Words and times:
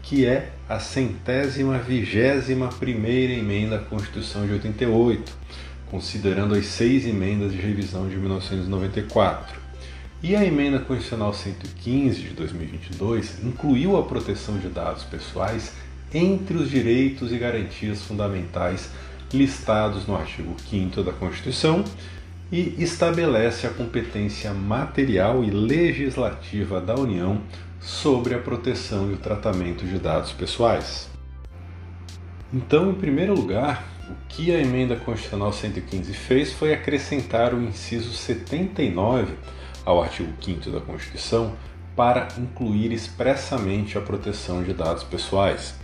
que 0.04 0.26
é 0.26 0.52
a 0.68 0.80
centésima 0.80 1.78
vigésima 1.78 2.68
primeira 2.68 3.34
emenda 3.34 3.78
à 3.78 3.80
Constituição 3.80 4.46
de 4.46 4.54
88 4.54 5.40
considerando 5.90 6.56
as 6.56 6.66
seis 6.68 7.06
emendas 7.06 7.52
de 7.52 7.58
revisão 7.58 8.08
de 8.08 8.16
1994. 8.16 9.59
E 10.22 10.36
a 10.36 10.44
emenda 10.44 10.80
constitucional 10.80 11.34
115 11.34 12.22
de 12.22 12.30
2022 12.31 13.42
incluiu 13.42 13.95
a 13.95 14.03
proteção 14.03 14.58
de 14.58 14.67
dados 14.67 15.03
pessoais 15.03 15.72
entre 16.14 16.58
os 16.58 16.70
direitos 16.70 17.31
e 17.31 17.38
garantias 17.38 18.02
fundamentais 18.02 18.90
listados 19.31 20.06
no 20.06 20.17
artigo 20.17 20.58
5 20.70 21.03
da 21.03 21.14
Constituição 21.14 21.86
e 22.52 22.75
estabelece 22.84 23.66
a 23.66 23.70
competência 23.70 24.53
material 24.53 25.42
e 25.42 25.52
legislativa 25.52 26.81
da 26.81 26.95
União 26.95 27.42
sobre 27.80 28.34
a 28.34 28.40
proteção 28.40 29.09
e 29.09 29.14
o 29.14 29.17
tratamento 29.17 29.86
de 29.86 30.00
dados 30.00 30.34
pessoais. 30.34 31.09
Então, 32.53 32.90
em 32.90 32.95
primeiro 32.95 33.34
lugar, 33.34 33.88
o 34.09 34.16
que 34.28 34.53
a 34.53 34.59
emenda 34.59 34.97
constitucional 34.97 35.53
115 35.53 36.12
fez 36.14 36.52
foi 36.52 36.73
acrescentar 36.73 37.53
o 37.53 37.62
inciso 37.62 38.12
79 38.12 39.34
ao 39.85 40.02
artigo 40.02 40.31
5 40.41 40.69
da 40.69 40.80
Constituição 40.80 41.53
para 41.95 42.27
incluir 42.38 42.91
expressamente 42.91 43.97
a 43.97 44.02
proteção 44.02 44.63
de 44.63 44.73
dados 44.73 45.03
pessoais. 45.03 45.75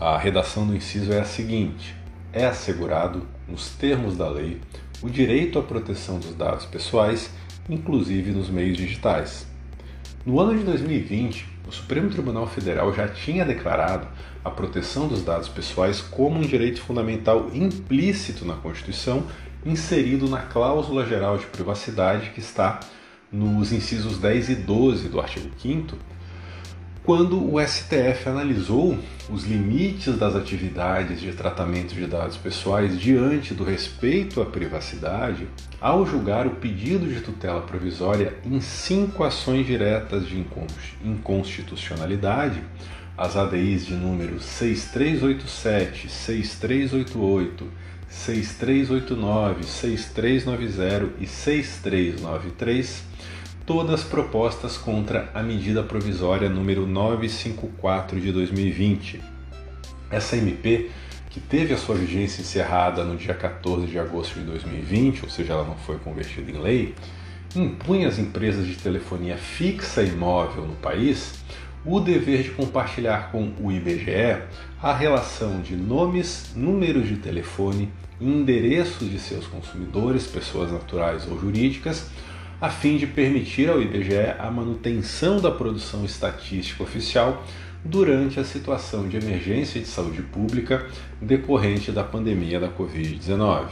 A 0.00 0.18
redação 0.18 0.66
do 0.66 0.74
inciso 0.74 1.12
é 1.12 1.20
a 1.20 1.24
seguinte: 1.24 1.94
é 2.32 2.46
assegurado, 2.46 3.26
nos 3.46 3.70
termos 3.70 4.16
da 4.16 4.28
lei, 4.28 4.60
o 5.02 5.08
direito 5.08 5.58
à 5.58 5.62
proteção 5.62 6.18
dos 6.18 6.34
dados 6.34 6.66
pessoais, 6.66 7.30
inclusive 7.68 8.32
nos 8.32 8.48
meios 8.48 8.76
digitais. 8.76 9.46
No 10.24 10.38
ano 10.38 10.58
de 10.58 10.64
2020, 10.64 11.46
o 11.66 11.72
Supremo 11.72 12.10
Tribunal 12.10 12.46
Federal 12.46 12.92
já 12.92 13.08
tinha 13.08 13.44
declarado 13.44 14.06
a 14.44 14.50
proteção 14.50 15.06
dos 15.06 15.22
dados 15.22 15.48
pessoais 15.48 16.00
como 16.00 16.38
um 16.38 16.42
direito 16.42 16.80
fundamental 16.82 17.48
implícito 17.54 18.44
na 18.44 18.54
Constituição, 18.54 19.24
inserido 19.64 20.28
na 20.28 20.40
cláusula 20.40 21.06
geral 21.06 21.38
de 21.38 21.46
privacidade 21.46 22.30
que 22.30 22.40
está 22.40 22.80
nos 23.32 23.72
incisos 23.72 24.18
10 24.18 24.50
e 24.50 24.54
12 24.56 25.08
do 25.08 25.20
artigo 25.20 25.48
5 25.58 25.96
quando 27.02 27.52
o 27.52 27.58
STF 27.58 28.28
analisou 28.28 28.96
os 29.30 29.44
limites 29.44 30.16
das 30.18 30.36
atividades 30.36 31.20
de 31.20 31.32
tratamento 31.32 31.94
de 31.94 32.06
dados 32.06 32.36
pessoais 32.36 33.00
diante 33.00 33.54
do 33.54 33.64
respeito 33.64 34.42
à 34.42 34.46
privacidade, 34.46 35.48
ao 35.80 36.06
julgar 36.06 36.46
o 36.46 36.56
pedido 36.56 37.06
de 37.06 37.20
tutela 37.20 37.62
provisória 37.62 38.34
em 38.44 38.60
cinco 38.60 39.24
ações 39.24 39.66
diretas 39.66 40.26
de 40.28 40.44
inconstitucionalidade, 41.02 42.62
as 43.16 43.34
ADIs 43.34 43.86
de 43.86 43.94
números 43.94 44.44
6387, 44.44 46.08
6388, 46.08 47.66
6389, 48.08 49.64
6390 49.64 51.14
e 51.18 51.26
6393, 51.26 53.09
todas 53.72 54.02
propostas 54.02 54.76
contra 54.76 55.30
a 55.32 55.44
medida 55.44 55.80
provisória 55.80 56.48
número 56.48 56.88
954 56.88 58.20
de 58.20 58.32
2020. 58.32 59.20
Essa 60.10 60.36
MP, 60.36 60.90
que 61.30 61.38
teve 61.38 61.72
a 61.72 61.76
sua 61.76 61.94
vigência 61.94 62.40
encerrada 62.40 63.04
no 63.04 63.16
dia 63.16 63.32
14 63.32 63.86
de 63.86 63.96
agosto 63.96 64.40
de 64.40 64.44
2020, 64.44 65.22
ou 65.22 65.30
seja, 65.30 65.52
ela 65.52 65.64
não 65.64 65.76
foi 65.76 65.98
convertida 65.98 66.50
em 66.50 66.60
lei, 66.60 66.96
impunha 67.54 68.08
às 68.08 68.18
empresas 68.18 68.66
de 68.66 68.74
telefonia 68.74 69.36
fixa 69.36 70.02
e 70.02 70.10
móvel 70.10 70.66
no 70.66 70.74
país 70.74 71.34
o 71.86 72.00
dever 72.00 72.42
de 72.42 72.50
compartilhar 72.50 73.30
com 73.30 73.52
o 73.60 73.70
IBGE 73.70 74.42
a 74.82 74.92
relação 74.92 75.60
de 75.60 75.76
nomes, 75.76 76.50
números 76.56 77.06
de 77.06 77.18
telefone 77.18 77.88
endereços 78.20 79.08
de 79.08 79.18
seus 79.20 79.46
consumidores, 79.46 80.26
pessoas 80.26 80.72
naturais 80.72 81.26
ou 81.30 81.40
jurídicas, 81.40 82.10
a 82.60 82.68
fim 82.68 82.98
de 82.98 83.06
permitir 83.06 83.70
ao 83.70 83.80
IBGE 83.80 84.34
a 84.38 84.50
manutenção 84.50 85.40
da 85.40 85.50
produção 85.50 86.04
estatística 86.04 86.82
oficial 86.82 87.42
durante 87.82 88.38
a 88.38 88.44
situação 88.44 89.08
de 89.08 89.16
emergência 89.16 89.80
de 89.80 89.86
saúde 89.86 90.20
pública 90.20 90.86
decorrente 91.20 91.90
da 91.90 92.04
pandemia 92.04 92.60
da 92.60 92.68
Covid-19. 92.68 93.68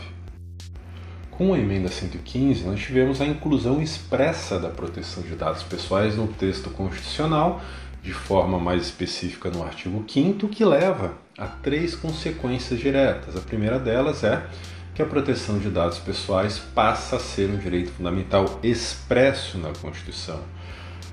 Com 1.30 1.52
a 1.52 1.58
emenda 1.58 1.88
115, 1.88 2.64
nós 2.64 2.80
tivemos 2.80 3.20
a 3.20 3.26
inclusão 3.26 3.82
expressa 3.82 4.58
da 4.58 4.70
proteção 4.70 5.22
de 5.22 5.36
dados 5.36 5.62
pessoais 5.62 6.16
no 6.16 6.26
texto 6.26 6.70
constitucional 6.70 7.60
de 8.02 8.12
forma 8.12 8.58
mais 8.58 8.82
específica 8.84 9.50
no 9.50 9.62
artigo 9.62 10.02
5 10.08 10.48
que 10.48 10.64
leva 10.64 11.12
a 11.36 11.46
três 11.46 11.94
consequências 11.94 12.80
diretas. 12.80 13.36
A 13.36 13.40
primeira 13.40 13.78
delas 13.78 14.24
é 14.24 14.42
que 14.98 15.02
a 15.02 15.06
proteção 15.06 15.60
de 15.60 15.70
dados 15.70 16.00
pessoais 16.00 16.58
passa 16.58 17.14
a 17.14 17.18
ser 17.20 17.48
um 17.48 17.56
direito 17.56 17.92
fundamental 17.92 18.58
expresso 18.64 19.56
na 19.56 19.68
Constituição. 19.68 20.40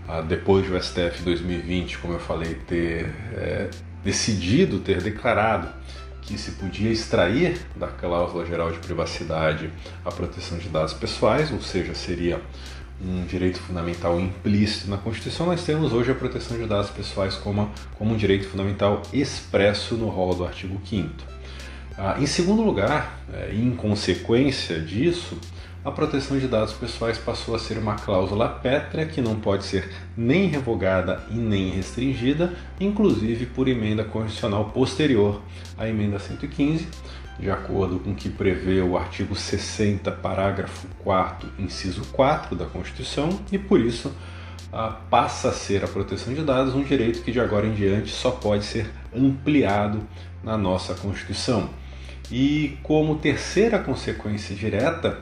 Ah, 0.07 0.21
depois 0.21 0.67
do 0.67 0.75
STF 0.75 1.21
2020, 1.23 1.99
como 1.99 2.13
eu 2.13 2.19
falei, 2.19 2.55
ter 2.55 3.13
é, 3.33 3.69
decidido, 4.03 4.79
ter 4.79 5.03
declarado 5.03 5.67
que 6.23 6.35
se 6.35 6.53
podia 6.53 6.89
extrair 6.89 7.61
da 7.75 7.85
cláusula 7.85 8.43
geral 8.43 8.71
de 8.71 8.79
privacidade 8.79 9.69
a 10.03 10.09
proteção 10.09 10.57
de 10.57 10.67
dados 10.67 10.93
pessoais, 10.93 11.51
ou 11.51 11.61
seja, 11.61 11.93
seria 11.93 12.41
um 12.99 13.23
direito 13.25 13.59
fundamental 13.59 14.19
implícito 14.19 14.89
na 14.89 14.97
Constituição, 14.97 15.45
nós 15.45 15.63
temos 15.63 15.93
hoje 15.93 16.09
a 16.09 16.15
proteção 16.15 16.57
de 16.57 16.65
dados 16.65 16.89
pessoais 16.89 17.35
como, 17.35 17.69
como 17.99 18.15
um 18.15 18.17
direito 18.17 18.47
fundamental 18.47 19.03
expresso 19.13 19.93
no 19.93 20.09
rol 20.09 20.33
do 20.33 20.43
artigo 20.43 20.81
5 20.83 21.34
ah, 21.97 22.17
Em 22.19 22.25
segundo 22.25 22.61
lugar, 22.61 23.19
é, 23.33 23.53
em 23.53 23.75
consequência 23.75 24.79
disso, 24.79 25.37
a 25.85 25.91
proteção 25.91 26.39
de 26.39 26.47
dados 26.47 26.73
pessoais 26.73 27.17
passou 27.17 27.53
a 27.53 27.59
ser 27.59 27.77
uma 27.77 27.93
cláusula 27.93 28.49
pétrea 28.49 29.05
que 29.05 29.21
não 29.21 29.39
pode 29.39 29.65
ser 29.65 29.87
nem 30.17 30.47
revogada 30.47 31.23
e 31.29 31.35
nem 31.35 31.69
restringida, 31.69 32.53
inclusive 32.79 33.45
por 33.45 33.67
emenda 33.67 34.03
constitucional 34.03 34.65
posterior 34.71 35.41
à 35.77 35.87
emenda 35.87 36.17
115, 36.17 36.87
de 37.39 37.51
acordo 37.51 37.99
com 37.99 38.11
o 38.11 38.15
que 38.15 38.29
prevê 38.29 38.81
o 38.81 38.97
artigo 38.97 39.35
60, 39.35 40.11
parágrafo 40.11 40.87
4, 41.03 41.49
inciso 41.59 42.01
4 42.13 42.55
da 42.55 42.65
Constituição, 42.65 43.39
e 43.51 43.59
por 43.59 43.79
isso 43.79 44.11
ah, 44.73 44.89
passa 45.09 45.49
a 45.49 45.53
ser 45.53 45.83
a 45.83 45.87
proteção 45.87 46.33
de 46.33 46.41
dados 46.41 46.73
um 46.73 46.83
direito 46.83 47.21
que 47.21 47.31
de 47.31 47.39
agora 47.39 47.67
em 47.67 47.73
diante 47.73 48.09
só 48.09 48.31
pode 48.31 48.65
ser 48.65 48.89
ampliado 49.15 50.01
na 50.43 50.57
nossa 50.57 50.95
Constituição. 50.95 51.69
E 52.31 52.77
como 52.81 53.15
terceira 53.17 53.79
consequência 53.79 54.55
direta 54.55 55.19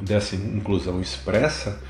dessa 0.00 0.34
inclusão 0.36 1.00
expressa 1.00 1.80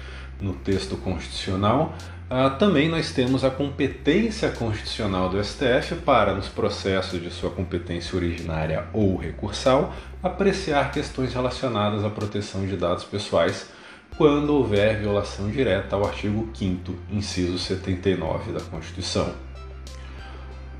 no 0.41 0.55
texto 0.55 0.97
constitucional, 0.97 1.95
ah, 2.29 2.51
também 2.51 2.89
nós 2.89 3.13
temos 3.13 3.45
a 3.45 3.51
competência 3.51 4.51
constitucional 4.51 5.29
do 5.29 5.43
STF 5.43 5.97
para, 6.05 6.35
nos 6.35 6.49
processos 6.49 7.23
de 7.23 7.31
sua 7.31 7.51
competência 7.51 8.17
originária 8.17 8.87
ou 8.93 9.17
recursal, 9.17 9.95
apreciar 10.23 10.91
questões 10.91 11.35
relacionadas 11.35 12.05
à 12.05 12.11
proteção 12.11 12.67
de 12.67 12.77
dados 12.77 13.05
pessoais 13.05 13.69
quando 14.17 14.55
houver 14.55 15.01
violação 15.01 15.51
direta 15.51 15.97
ao 15.97 16.07
artigo 16.07 16.49
5, 16.55 16.95
inciso 17.11 17.59
79 17.59 18.53
da 18.53 18.61
Constituição. 18.61 19.33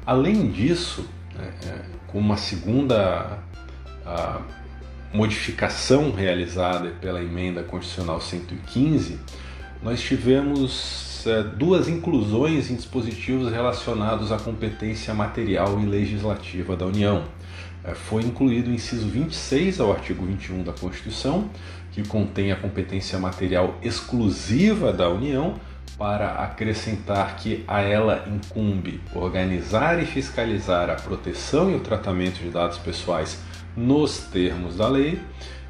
Além 0.07 0.51
disso, 0.51 1.09
com 2.07 2.19
uma 2.19 2.37
segunda 2.37 3.39
modificação 5.15 6.11
realizada 6.11 6.91
pela 7.01 7.23
emenda 7.23 7.63
constitucional 7.63 8.21
115, 8.21 9.19
nós 9.81 10.01
tivemos 10.01 11.25
é, 11.27 11.43
duas 11.43 11.89
inclusões 11.89 12.71
em 12.71 12.75
dispositivos 12.75 13.51
relacionados 13.51 14.33
à 14.33 14.39
competência 14.39 15.15
material 15.15 15.79
e 15.81 15.87
legislativa 15.87 16.77
da 16.77 16.85
União. 16.85 17.25
É, 17.85 17.95
foi 17.95 18.23
incluído 18.23 18.71
o 18.71 18.75
inciso 18.75 19.07
26 19.07 19.81
ao 19.81 19.93
artigo 19.93 20.27
21 20.27 20.65
da 20.65 20.73
Constituição, 20.73 21.49
que 21.93 22.03
contém 22.03 22.51
a 22.51 22.57
competência 22.57 23.19
material 23.19 23.79
exclusiva 23.83 24.93
da 24.93 25.09
União, 25.09 25.55
para 25.97 26.43
acrescentar 26.43 27.37
que 27.37 27.65
a 27.69 27.81
ela 27.81 28.27
incumbe 28.27 29.01
organizar 29.15 30.03
e 30.03 30.07
fiscalizar 30.07 30.91
a 30.91 30.95
proteção 30.95 31.71
e 31.71 31.77
o 31.77 31.81
tratamento 31.81 32.41
de 32.41 32.51
dados 32.51 32.79
pessoais 32.79 33.41
nos 33.77 34.19
termos 34.19 34.77
da 34.77 34.89
lei. 34.89 35.21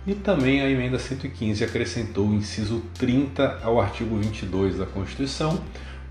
E 0.06 0.15
também 0.15 0.61
a 0.61 0.69
emenda 0.69 0.99
115 0.99 1.65
acrescentou 1.65 2.29
o 2.29 2.35
inciso 2.35 2.82
30 2.99 3.61
ao 3.62 3.81
artigo 3.81 4.17
22 4.17 4.79
da 4.79 4.87
Constituição 4.87 5.62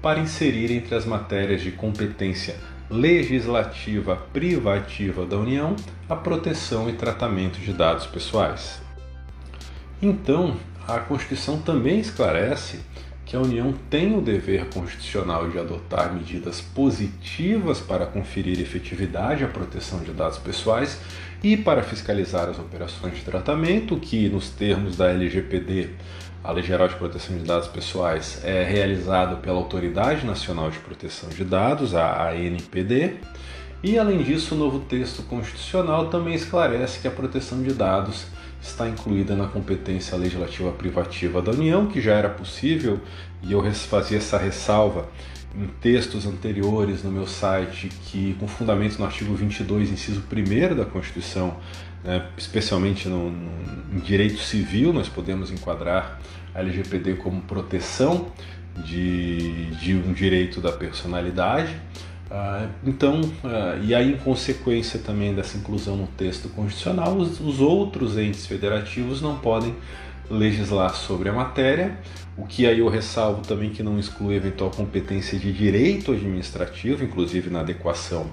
para 0.01 0.19
inserir 0.19 0.71
entre 0.71 0.95
as 0.95 1.05
matérias 1.05 1.61
de 1.61 1.71
competência 1.71 2.55
legislativa 2.89 4.15
privativa 4.33 5.25
da 5.25 5.37
União 5.37 5.75
a 6.09 6.15
proteção 6.15 6.89
e 6.89 6.93
tratamento 6.93 7.59
de 7.59 7.71
dados 7.71 8.05
pessoais. 8.05 8.81
Então, 10.01 10.57
a 10.87 10.99
Constituição 10.99 11.59
também 11.59 11.99
esclarece 11.99 12.79
que 13.33 13.37
a 13.37 13.41
União 13.41 13.73
tem 13.89 14.15
o 14.15 14.21
dever 14.21 14.69
constitucional 14.69 15.49
de 15.49 15.57
adotar 15.57 16.13
medidas 16.13 16.61
positivas 16.61 17.79
para 17.79 18.05
conferir 18.05 18.59
efetividade 18.59 19.43
à 19.43 19.47
proteção 19.47 20.01
de 20.01 20.11
dados 20.11 20.37
pessoais 20.37 20.99
e 21.43 21.57
para 21.57 21.81
fiscalizar 21.81 22.47
as 22.47 22.59
operações 22.59 23.15
de 23.15 23.21
tratamento, 23.21 23.97
que, 23.97 24.29
nos 24.29 24.49
termos 24.49 24.97
da 24.97 25.09
LGPD, 25.09 25.89
a 26.43 26.51
Lei 26.51 26.63
Geral 26.63 26.87
de 26.87 26.93
Proteção 26.93 27.35
de 27.35 27.43
Dados 27.43 27.67
Pessoais, 27.69 28.39
é 28.43 28.63
realizado 28.63 29.37
pela 29.37 29.57
Autoridade 29.57 30.27
Nacional 30.27 30.69
de 30.69 30.77
Proteção 30.77 31.29
de 31.29 31.43
Dados, 31.43 31.95
a 31.95 32.29
ANPD. 32.29 33.15
E, 33.81 33.97
além 33.97 34.21
disso, 34.21 34.53
o 34.53 34.57
novo 34.59 34.81
texto 34.81 35.23
constitucional 35.23 36.07
também 36.07 36.35
esclarece 36.35 36.99
que 36.99 37.07
a 37.07 37.11
proteção 37.11 37.63
de 37.63 37.73
dados 37.73 38.27
está 38.63 38.87
incluída 38.87 39.35
na 39.35 39.47
competência 39.47 40.17
legislativa 40.17 40.71
privativa 40.71 41.41
da 41.41 41.51
União, 41.51 41.87
que 41.87 42.01
já 42.01 42.13
era 42.13 42.29
possível, 42.29 42.99
e 43.43 43.51
eu 43.51 43.61
fazia 43.73 44.17
essa 44.17 44.37
ressalva 44.37 45.09
em 45.55 45.67
textos 45.81 46.25
anteriores 46.25 47.03
no 47.03 47.11
meu 47.11 47.27
site 47.27 47.89
que, 48.05 48.35
com 48.39 48.47
fundamentos 48.47 48.97
no 48.97 49.05
artigo 49.05 49.35
22, 49.35 49.91
inciso 49.91 50.23
1 50.31 50.75
da 50.75 50.85
Constituição, 50.85 51.57
né, 52.03 52.25
especialmente 52.37 53.07
no, 53.07 53.29
no, 53.29 53.95
em 53.95 53.99
direito 53.99 54.39
civil, 54.39 54.91
nós 54.93 55.07
podemos 55.09 55.51
enquadrar 55.51 56.19
a 56.55 56.61
LGPD 56.61 57.15
como 57.15 57.41
proteção 57.41 58.31
de, 58.85 59.65
de 59.75 59.93
um 59.93 60.13
direito 60.13 60.59
da 60.59 60.71
personalidade. 60.71 61.75
Ah, 62.35 62.67
então, 62.83 63.21
ah, 63.43 63.77
e 63.79 63.93
aí 63.93 64.11
em 64.11 64.17
consequência 64.17 64.99
também 64.99 65.35
dessa 65.35 65.55
inclusão 65.55 65.95
no 65.95 66.07
texto 66.07 66.49
constitucional, 66.49 67.15
os, 67.15 67.39
os 67.39 67.61
outros 67.61 68.17
entes 68.17 68.47
federativos 68.47 69.21
não 69.21 69.37
podem 69.37 69.75
legislar 70.31 70.95
sobre 70.95 71.29
a 71.29 71.33
matéria, 71.33 71.95
o 72.35 72.47
que 72.47 72.65
aí 72.65 72.79
eu 72.79 72.89
ressalvo 72.89 73.43
também 73.43 73.69
que 73.69 73.83
não 73.83 73.99
exclui 73.99 74.33
eventual 74.35 74.71
competência 74.71 75.37
de 75.37 75.53
direito 75.53 76.11
administrativo, 76.11 77.03
inclusive 77.03 77.51
na 77.51 77.59
adequação 77.59 78.25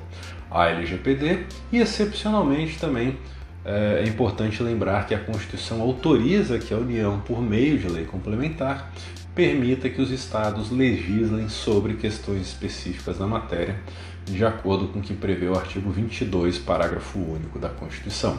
à 0.50 0.68
LGPD, 0.68 1.44
e 1.70 1.76
excepcionalmente 1.76 2.78
também 2.78 3.18
é, 3.66 4.02
é 4.02 4.08
importante 4.08 4.62
lembrar 4.62 5.06
que 5.06 5.14
a 5.14 5.18
Constituição 5.18 5.82
autoriza 5.82 6.58
que 6.58 6.72
a 6.72 6.78
União, 6.78 7.20
por 7.20 7.42
meio 7.42 7.78
de 7.78 7.86
lei 7.86 8.06
complementar, 8.06 8.90
permita 9.34 9.88
que 9.88 10.00
os 10.00 10.10
estados 10.10 10.70
legislem 10.70 11.48
sobre 11.48 11.94
questões 11.94 12.48
específicas 12.48 13.18
da 13.18 13.26
matéria, 13.26 13.78
de 14.24 14.44
acordo 14.44 14.88
com 14.88 14.98
o 14.98 15.02
que 15.02 15.14
prevê 15.14 15.46
o 15.46 15.56
artigo 15.56 15.90
22, 15.90 16.58
parágrafo 16.58 17.18
único 17.18 17.58
da 17.58 17.68
Constituição. 17.68 18.38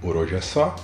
Por 0.00 0.16
hoje 0.16 0.34
é 0.34 0.40
só. 0.40 0.74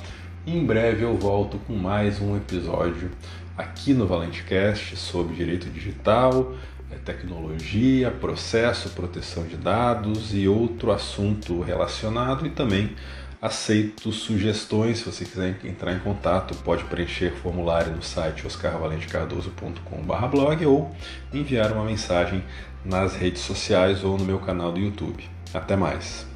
Em 0.46 0.64
breve 0.64 1.04
eu 1.04 1.16
volto 1.16 1.58
com 1.66 1.74
mais 1.74 2.20
um 2.20 2.36
episódio 2.36 3.10
aqui 3.56 3.92
no 3.92 4.06
ValenteCast 4.06 4.96
sobre 4.96 5.34
direito 5.34 5.68
digital, 5.68 6.54
é, 6.90 6.94
tecnologia, 6.94 8.10
processo, 8.10 8.90
proteção 8.90 9.44
de 9.44 9.56
dados 9.56 10.32
e 10.32 10.48
outro 10.48 10.92
assunto 10.92 11.60
relacionado 11.60 12.46
e 12.46 12.50
também 12.50 12.94
aceito 13.40 14.12
sugestões. 14.12 14.98
Se 14.98 15.04
você 15.04 15.24
quiser 15.24 15.58
entrar 15.64 15.94
em 15.94 16.00
contato, 16.00 16.54
pode 16.64 16.84
preencher 16.84 17.32
formulário 17.36 17.94
no 17.94 18.02
site 18.02 18.46
oscarvalentecardoso.com.br 18.46 20.26
blog 20.26 20.66
ou 20.66 20.94
enviar 21.32 21.72
uma 21.72 21.84
mensagem 21.84 22.44
nas 22.84 23.14
redes 23.16 23.42
sociais 23.42 24.04
ou 24.04 24.18
no 24.18 24.24
meu 24.24 24.38
canal 24.38 24.70
do 24.72 24.78
YouTube. 24.78 25.24
Até 25.54 25.76
mais! 25.76 26.27